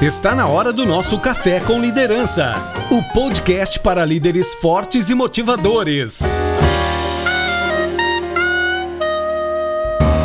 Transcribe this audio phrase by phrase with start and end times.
[0.00, 2.54] Está na hora do nosso Café com Liderança,
[2.90, 6.22] o podcast para líderes fortes e motivadores.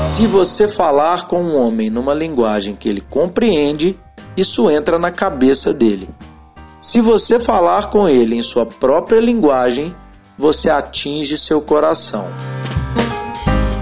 [0.06, 4.00] Se você falar com um homem numa linguagem que ele compreende,
[4.38, 6.08] isso entra na cabeça dele.
[6.80, 9.94] Se você falar com ele em sua própria linguagem,
[10.38, 12.30] você atinge seu coração.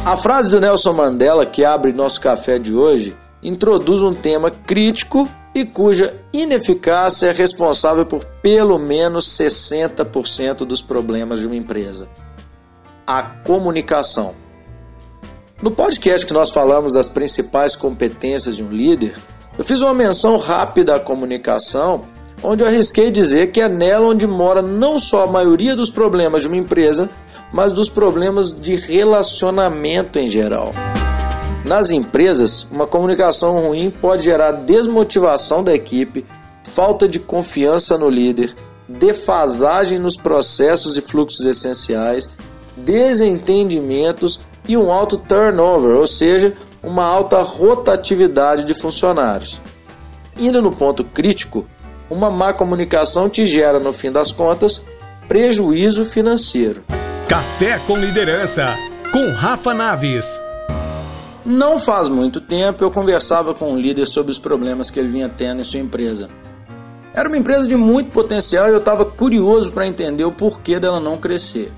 [0.03, 5.27] A frase do Nelson Mandela que abre nosso café de hoje introduz um tema crítico
[5.53, 12.07] e cuja ineficácia é responsável por pelo menos 60% dos problemas de uma empresa.
[13.05, 14.33] A comunicação.
[15.61, 19.15] No podcast que nós falamos das principais competências de um líder,
[19.57, 22.01] eu fiz uma menção rápida à comunicação,
[22.41, 26.41] onde eu arrisquei dizer que é nela onde mora não só a maioria dos problemas
[26.41, 27.09] de uma empresa,
[27.53, 30.71] mas dos problemas de relacionamento em geral.
[31.65, 36.25] Nas empresas, uma comunicação ruim pode gerar desmotivação da equipe,
[36.63, 38.53] falta de confiança no líder,
[38.87, 42.29] defasagem nos processos e fluxos essenciais,
[42.75, 49.61] desentendimentos e um alto turnover, ou seja, uma alta rotatividade de funcionários.
[50.37, 51.65] Indo no ponto crítico,
[52.09, 54.83] uma má comunicação te gera, no fim das contas,
[55.29, 56.83] prejuízo financeiro.
[57.29, 58.75] Café com Liderança,
[59.13, 60.41] com Rafa Naves.
[61.45, 65.27] Não faz muito tempo eu conversava com um líder sobre os problemas que ele vinha
[65.27, 66.29] tendo em sua empresa.
[67.13, 71.01] Era uma empresa de muito potencial e eu estava curioso para entender o porquê dela
[71.01, 71.69] não crescer.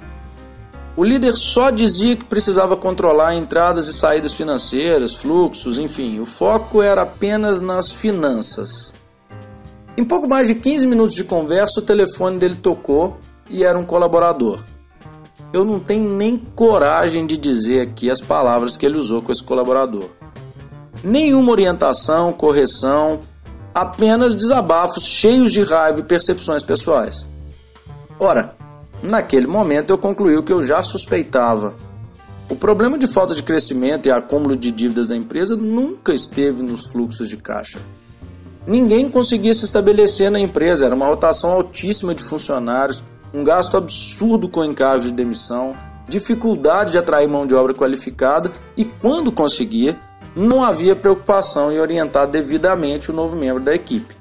[0.95, 6.79] O líder só dizia que precisava controlar entradas e saídas financeiras, fluxos, enfim, o foco
[6.79, 8.93] era apenas nas finanças.
[9.97, 13.17] Em pouco mais de 15 minutos de conversa, o telefone dele tocou
[13.49, 14.59] e era um colaborador
[15.55, 19.41] eu não tenho nem coragem de dizer aqui as palavras que ele usou com esse
[19.41, 20.09] colaborador.
[21.01, 23.21] Nenhuma orientação, correção,
[23.73, 27.29] apenas desabafos cheios de raiva e percepções pessoais.
[28.19, 28.53] Ora,
[29.01, 31.73] naquele momento eu concluí o que eu já suspeitava.
[32.49, 36.85] O problema de falta de crescimento e acúmulo de dívidas da empresa nunca esteve nos
[36.87, 37.79] fluxos de caixa.
[38.67, 43.01] Ninguém conseguia se estabelecer na empresa, era uma rotação altíssima de funcionários,
[43.35, 45.75] um gasto absurdo com encargos de demissão,
[46.07, 49.99] dificuldade de atrair mão de obra qualificada e, quando conseguia,
[50.33, 54.15] não havia preocupação em orientar devidamente o novo membro da equipe.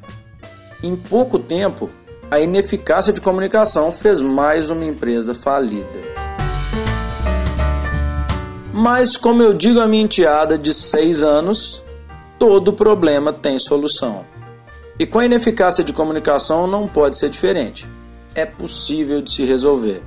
[0.82, 1.88] Em pouco tempo,
[2.28, 6.14] a ineficácia de comunicação fez mais uma empresa falida.
[8.72, 11.84] Mas, como eu digo à minha enteada de 6 anos,
[12.36, 14.24] todo problema tem solução.
[14.98, 17.86] E com a ineficácia de comunicação não pode ser diferente
[18.34, 20.02] é possível de se resolver.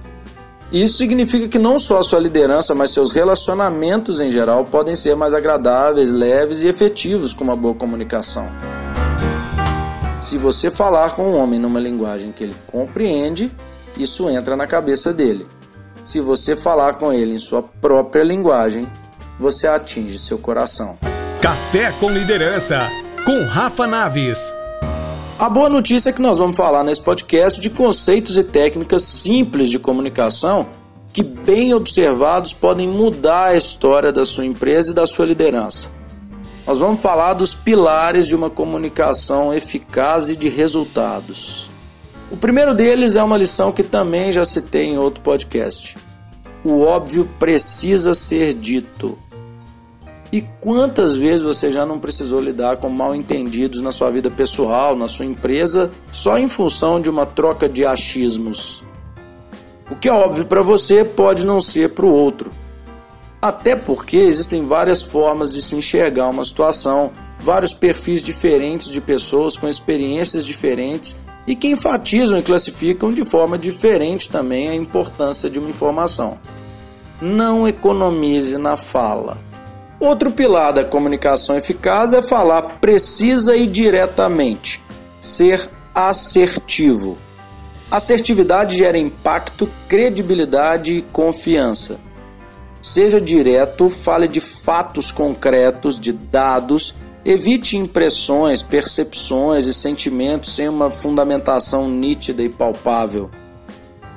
[0.72, 5.34] Isso significa que não só sua liderança, mas seus relacionamentos em geral podem ser mais
[5.34, 8.48] agradáveis, leves e efetivos com uma boa comunicação.
[10.20, 13.50] Se você falar com um homem numa linguagem que ele compreende,
[13.98, 15.48] isso entra na cabeça dele.
[16.04, 18.92] Se você falar com ele em sua própria linguagem,
[19.40, 20.98] você atinge seu coração.
[21.42, 22.90] Café com Liderança,
[23.26, 24.54] com Rafa Naves.
[25.40, 29.70] A boa notícia é que nós vamos falar nesse podcast de conceitos e técnicas simples
[29.70, 30.68] de comunicação
[31.14, 35.92] que, bem observados, podem mudar a história da sua empresa e da sua liderança.
[36.66, 41.70] Nós vamos falar dos pilares de uma comunicação eficaz e de resultados.
[42.32, 45.98] O primeiro deles é uma lição que também já citei em outro podcast.
[46.64, 49.16] O óbvio precisa ser dito.
[50.32, 54.96] E quantas vezes você já não precisou lidar com mal entendidos na sua vida pessoal,
[54.96, 58.84] na sua empresa, só em função de uma troca de achismos?
[59.90, 62.52] O que é óbvio para você pode não ser para o outro.
[63.42, 69.56] Até porque existem várias formas de se enxergar uma situação, vários perfis diferentes de pessoas
[69.56, 71.16] com experiências diferentes
[71.46, 76.38] e que enfatizam e classificam de forma diferente também a importância de uma informação.
[77.22, 79.47] Não economize na fala.
[80.00, 84.84] Outro pilar da comunicação eficaz é falar precisa e diretamente,
[85.20, 87.18] ser assertivo.
[87.90, 92.00] Assertividade gera impacto, credibilidade e confiança.
[92.80, 96.94] Seja direto, fale de fatos concretos, de dados,
[97.26, 103.32] evite impressões, percepções e sentimentos sem uma fundamentação nítida e palpável.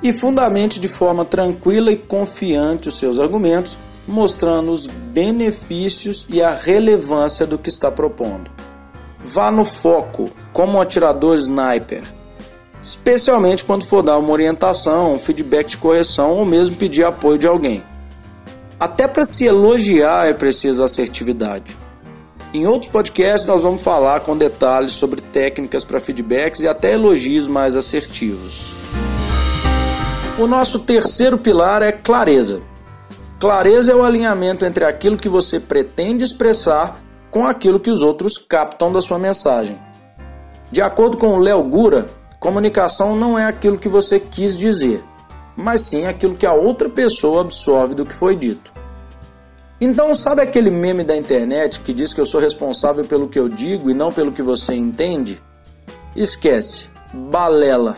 [0.03, 3.75] E fundamente de forma tranquila e confiante os seus argumentos
[4.07, 8.49] mostrando os benefícios e a relevância do que está propondo.
[9.23, 12.03] Vá no foco, como um atirador sniper,
[12.81, 17.47] especialmente quando for dar uma orientação, um feedback de correção ou mesmo pedir apoio de
[17.47, 17.83] alguém.
[18.79, 21.77] Até para se elogiar é preciso assertividade.
[22.53, 27.47] Em outros podcasts, nós vamos falar com detalhes sobre técnicas para feedbacks e até elogios
[27.47, 28.75] mais assertivos.
[30.37, 32.61] O nosso terceiro pilar é clareza.
[33.41, 37.01] Clareza é o alinhamento entre aquilo que você pretende expressar
[37.31, 39.79] com aquilo que os outros captam da sua mensagem.
[40.71, 42.05] De acordo com Léo Gura,
[42.39, 45.03] comunicação não é aquilo que você quis dizer,
[45.57, 48.71] mas sim aquilo que a outra pessoa absorve do que foi dito.
[49.81, 53.49] Então, sabe aquele meme da internet que diz que eu sou responsável pelo que eu
[53.49, 55.41] digo e não pelo que você entende?
[56.15, 57.97] Esquece, balela.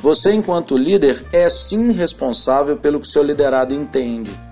[0.00, 4.45] Você, enquanto líder, é sim responsável pelo que seu liderado entende.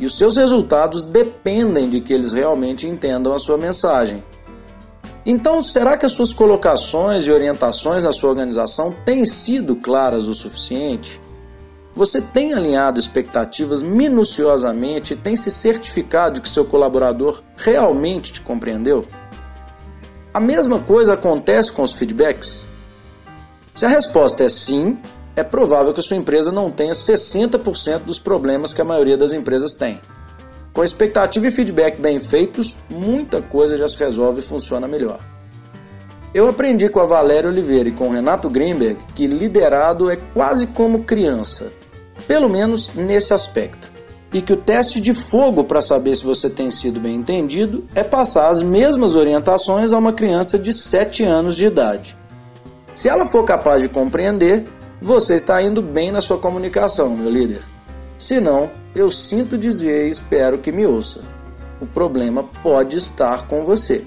[0.00, 4.24] E os seus resultados dependem de que eles realmente entendam a sua mensagem.
[5.26, 10.34] Então, será que as suas colocações e orientações na sua organização têm sido claras o
[10.34, 11.20] suficiente?
[11.94, 18.40] Você tem alinhado expectativas minuciosamente e tem se certificado de que seu colaborador realmente te
[18.40, 19.04] compreendeu?
[20.32, 22.66] A mesma coisa acontece com os feedbacks?
[23.74, 24.98] Se a resposta é sim,
[25.36, 29.74] é provável que sua empresa não tenha 60% dos problemas que a maioria das empresas
[29.74, 30.00] tem.
[30.72, 35.20] Com expectativa e feedback bem feitos, muita coisa já se resolve e funciona melhor.
[36.32, 40.68] Eu aprendi com a Valéria Oliveira e com o Renato Greenberg que liderado é quase
[40.68, 41.72] como criança
[42.20, 43.90] pelo menos nesse aspecto.
[44.32, 48.04] E que o teste de fogo para saber se você tem sido bem entendido é
[48.04, 52.16] passar as mesmas orientações a uma criança de 7 anos de idade.
[52.94, 54.64] Se ela for capaz de compreender,
[55.00, 57.62] você está indo bem na sua comunicação, meu líder.
[58.18, 61.22] Se não, eu sinto dizer e espero que me ouça.
[61.80, 64.04] O problema pode estar com você.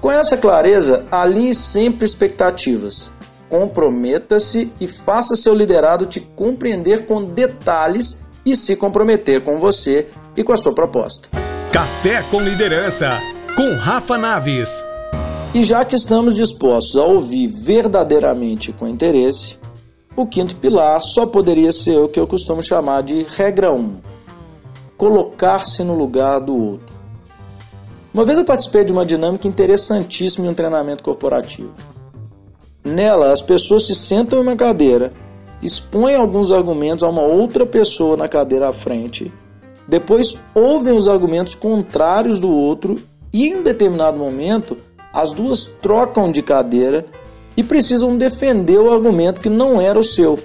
[0.00, 3.10] Com essa clareza, alinhe sempre expectativas.
[3.48, 10.44] Comprometa-se e faça seu liderado te compreender com detalhes e se comprometer com você e
[10.44, 11.28] com a sua proposta.
[11.72, 13.18] Café com Liderança,
[13.56, 14.84] com Rafa Naves.
[15.54, 19.56] E já que estamos dispostos a ouvir verdadeiramente com interesse,
[20.16, 23.96] o quinto pilar só poderia ser o que eu costumo chamar de regra 1: um,
[24.96, 26.96] colocar-se no lugar do outro.
[28.12, 31.74] Uma vez eu participei de uma dinâmica interessantíssima em um treinamento corporativo.
[32.82, 35.12] Nela, as pessoas se sentam em uma cadeira,
[35.60, 39.30] expõem alguns argumentos a uma outra pessoa na cadeira à frente,
[39.86, 42.96] depois ouvem os argumentos contrários do outro
[43.32, 44.76] e, em um determinado momento,
[45.12, 47.06] as duas trocam de cadeira
[47.56, 50.38] e precisam defender o argumento que não era o seu.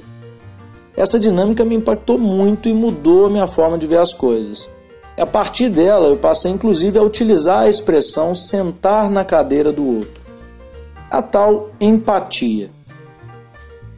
[0.95, 4.69] Essa dinâmica me impactou muito e mudou a minha forma de ver as coisas.
[5.17, 10.21] A partir dela, eu passei inclusive a utilizar a expressão sentar na cadeira do outro
[11.11, 12.71] a tal empatia.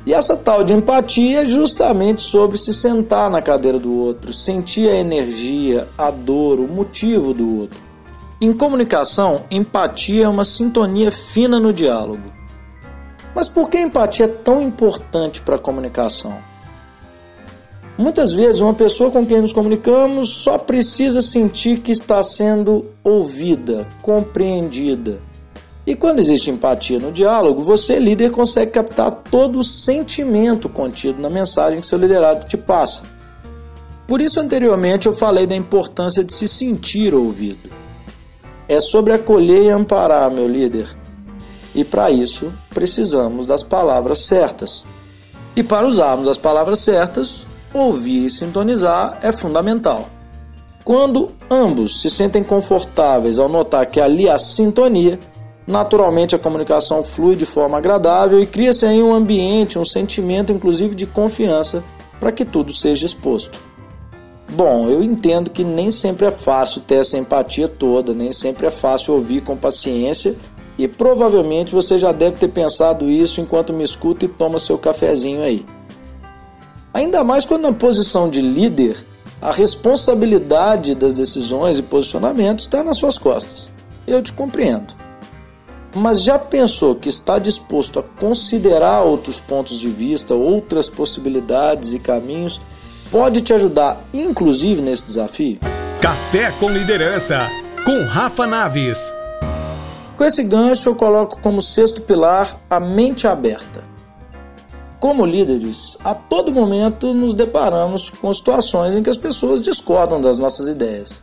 [0.06, 4.90] E essa tal de empatia é justamente sobre se sentar na cadeira do outro, sentir
[4.90, 7.80] a energia, a dor, o motivo do outro.
[8.42, 12.34] Em comunicação, empatia é uma sintonia fina no diálogo.
[13.36, 16.38] Mas por que a empatia é tão importante para a comunicação?
[17.98, 23.88] Muitas vezes, uma pessoa com quem nos comunicamos só precisa sentir que está sendo ouvida,
[24.02, 25.20] compreendida
[25.86, 31.30] e quando existe empatia no diálogo, você, líder, consegue captar todo o sentimento contido na
[31.30, 33.04] mensagem que seu liderado te passa.
[34.08, 37.70] Por isso, anteriormente, eu falei da importância de se sentir ouvido.
[38.68, 40.88] É sobre acolher e amparar, meu líder.
[41.74, 44.86] E para isso, precisamos das palavras certas.
[45.56, 50.10] E para usarmos as palavras certas, ouvir e sintonizar é fundamental.
[50.84, 55.20] Quando ambos se sentem confortáveis ao notar que ali há sintonia,
[55.66, 60.94] Naturalmente, a comunicação flui de forma agradável e cria-se aí um ambiente, um sentimento, inclusive,
[60.94, 61.84] de confiança
[62.20, 63.58] para que tudo seja exposto.
[64.52, 68.70] Bom, eu entendo que nem sempre é fácil ter essa empatia toda, nem sempre é
[68.70, 70.36] fácil ouvir com paciência
[70.78, 75.44] e provavelmente você já deve ter pensado isso enquanto me escuta e toma seu cafezinho
[75.44, 75.66] aí.
[76.94, 79.04] Ainda mais quando na posição de líder,
[79.42, 83.70] a responsabilidade das decisões e posicionamentos está nas suas costas.
[84.08, 84.94] Eu te compreendo.
[85.96, 92.00] Mas já pensou que está disposto a considerar outros pontos de vista, outras possibilidades e
[92.00, 92.60] caminhos?
[93.12, 95.60] Pode te ajudar, inclusive nesse desafio?
[96.02, 97.48] Café com Liderança,
[97.86, 99.14] com Rafa Naves.
[100.24, 103.84] Com esse gancho, eu coloco como sexto pilar a mente aberta.
[104.98, 110.40] Como líderes, a todo momento nos deparamos com situações em que as pessoas discordam das
[110.40, 111.22] nossas ideias.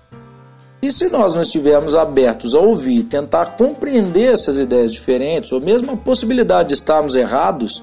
[0.83, 5.93] E se nós não estivermos abertos a ouvir tentar compreender essas ideias diferentes, ou mesmo
[5.93, 7.83] a possibilidade de estarmos errados,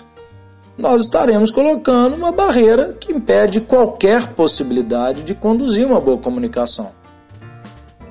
[0.77, 6.91] nós estaremos colocando uma barreira que impede qualquer possibilidade de conduzir uma boa comunicação.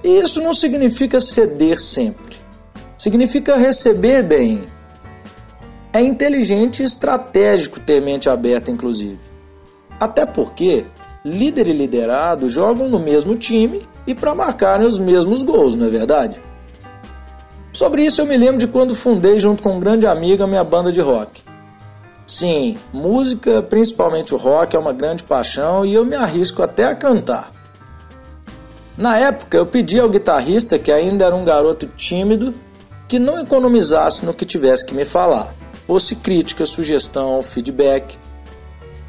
[0.03, 2.26] E isso não significa ceder sempre.
[2.97, 4.65] Significa receber bem.
[5.93, 9.19] É inteligente e estratégico ter mente aberta, inclusive.
[9.99, 10.85] Até porque
[11.25, 15.91] líder e liderado jogam no mesmo time e para marcarem os mesmos gols, não é
[15.91, 16.41] verdade?
[17.73, 20.65] Sobre isso eu me lembro de quando fundei junto com um grande amigo a minha
[20.65, 21.43] banda de rock.
[22.27, 26.95] Sim, música, principalmente o rock, é uma grande paixão e eu me arrisco até a
[26.95, 27.51] cantar.
[28.97, 32.55] Na época eu pedi ao guitarrista, que ainda era um garoto tímido,
[33.09, 35.55] que não economizasse no que tivesse que me falar,
[35.87, 38.19] fosse crítica, sugestão, feedback.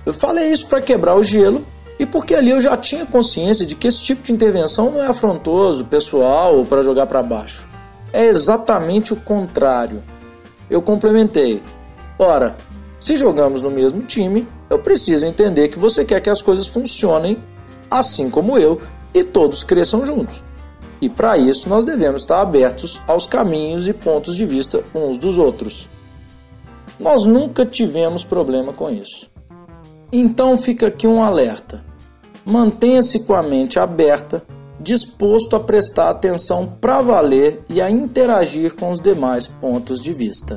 [0.05, 1.65] Eu falei isso para quebrar o gelo
[1.99, 5.07] e porque ali eu já tinha consciência de que esse tipo de intervenção não é
[5.07, 7.67] afrontoso, pessoal ou para jogar para baixo.
[8.13, 10.03] É exatamente o contrário.
[10.69, 11.61] Eu complementei.
[12.19, 12.55] Ora,
[12.99, 17.37] se jogamos no mesmo time, eu preciso entender que você quer que as coisas funcionem
[17.89, 18.81] assim como eu
[19.13, 20.43] e todos cresçam juntos.
[21.01, 25.37] E para isso nós devemos estar abertos aos caminhos e pontos de vista uns dos
[25.37, 25.87] outros.
[26.99, 29.29] Nós nunca tivemos problema com isso.
[30.11, 31.83] Então fica aqui um alerta.
[32.45, 34.41] Mantenha-se com a mente aberta,
[34.79, 40.55] disposto a prestar atenção para valer e a interagir com os demais pontos de vista.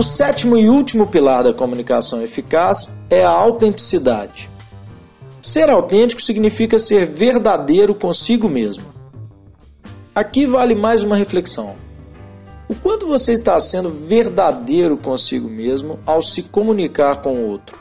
[0.00, 4.48] O sétimo e último pilar da comunicação eficaz é a autenticidade.
[5.42, 8.86] Ser autêntico significa ser verdadeiro consigo mesmo.
[10.14, 11.74] Aqui vale mais uma reflexão.
[12.66, 17.78] O quanto você está sendo verdadeiro consigo mesmo ao se comunicar com o outro?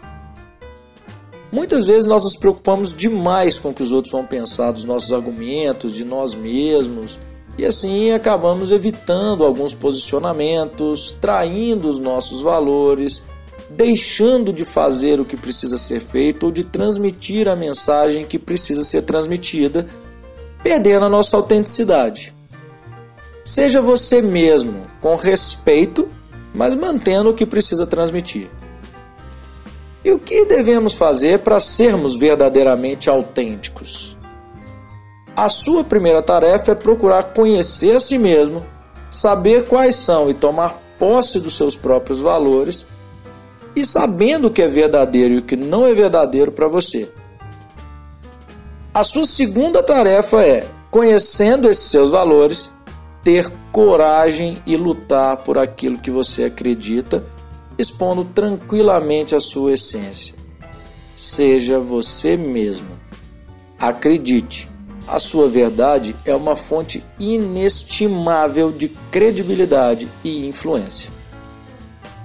[1.49, 5.13] Muitas vezes nós nos preocupamos demais com o que os outros vão pensar dos nossos
[5.13, 7.17] argumentos, de nós mesmos,
[7.59, 13.21] e assim acabamos evitando alguns posicionamentos, traindo os nossos valores,
[13.69, 18.81] deixando de fazer o que precisa ser feito ou de transmitir a mensagem que precisa
[18.81, 19.85] ser transmitida,
[20.63, 22.33] perdendo a nossa autenticidade.
[23.43, 26.07] Seja você mesmo, com respeito,
[26.53, 28.49] mas mantendo o que precisa transmitir.
[30.05, 34.17] E o que devemos fazer para sermos verdadeiramente autênticos?
[35.39, 38.65] A sua primeira tarefa é procurar conhecer a si mesmo,
[39.09, 42.85] saber quais são e tomar posse dos seus próprios valores
[43.73, 47.09] e sabendo o que é verdadeiro e o que não é verdadeiro para você.
[48.93, 52.69] A sua segunda tarefa é, conhecendo esses seus valores,
[53.23, 57.25] ter coragem e lutar por aquilo que você acredita,
[57.77, 60.35] expondo tranquilamente a sua essência.
[61.15, 62.89] Seja você mesmo.
[63.79, 64.67] Acredite,
[65.09, 71.09] a sua verdade é uma fonte inestimável de credibilidade e influência.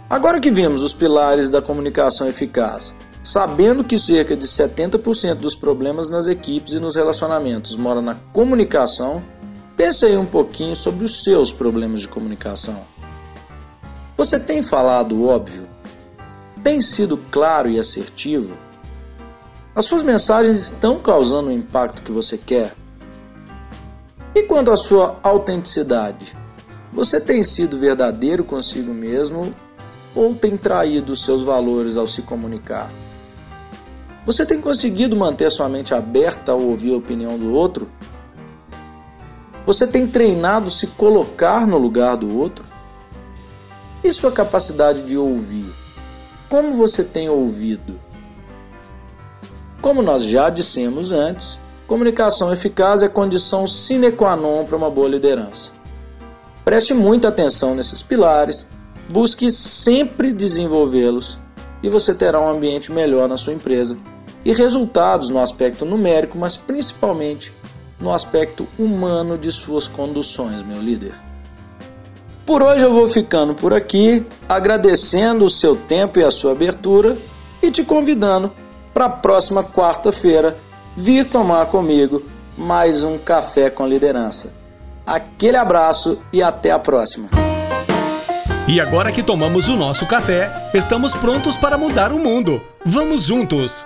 [0.09, 6.11] Agora que vimos os pilares da comunicação eficaz, sabendo que cerca de 70% dos problemas
[6.11, 9.23] nas equipes e nos relacionamentos mora na comunicação,
[9.77, 12.85] Pense aí um pouquinho sobre os seus problemas de comunicação.
[14.17, 15.69] Você tem falado óbvio?
[16.63, 18.57] Tem sido claro e assertivo?
[19.75, 22.75] As suas mensagens estão causando o impacto que você quer?
[24.35, 26.37] E quanto à sua autenticidade?
[26.93, 29.53] Você tem sido verdadeiro consigo mesmo
[30.15, 32.91] ou tem traído seus valores ao se comunicar?
[34.25, 37.89] Você tem conseguido manter sua mente aberta ao ouvir a opinião do outro
[39.67, 42.67] você tem treinado se colocar no lugar do outro?
[44.03, 45.73] E sua capacidade de ouvir?
[46.51, 47.99] Como você tem ouvido?
[49.85, 55.07] Como nós já dissemos antes, comunicação eficaz é condição sine qua non para uma boa
[55.07, 55.73] liderança.
[56.65, 58.67] Preste muita atenção nesses pilares,
[59.11, 61.39] busque sempre desenvolvê-los
[61.83, 63.99] e você terá um ambiente melhor na sua empresa
[64.43, 67.53] e resultados no aspecto numérico, mas principalmente
[68.01, 71.13] no aspecto humano de suas conduções, meu líder.
[72.47, 77.19] Por hoje eu vou ficando por aqui, agradecendo o seu tempo e a sua abertura
[77.63, 78.51] e te convidando
[78.95, 80.57] para a próxima quarta-feira
[80.97, 82.23] vir tomar comigo
[82.57, 84.55] mais um café com liderança.
[85.05, 87.29] Aquele abraço e até a próxima.
[88.67, 92.63] E agora que tomamos o nosso café, estamos prontos para mudar o mundo.
[92.87, 93.85] Vamos juntos!